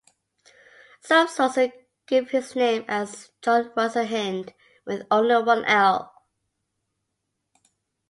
Some 1.01 1.27
sources 1.27 1.69
give 2.07 2.31
his 2.31 2.55
name 2.55 2.85
as 2.87 3.29
John 3.43 3.71
Russel 3.77 4.03
Hind 4.07 4.51
with 4.83 5.05
only 5.11 5.43
one 5.43 5.63
"L". 5.65 6.11